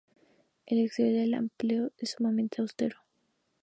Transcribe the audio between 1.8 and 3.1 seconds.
es sumamente austero.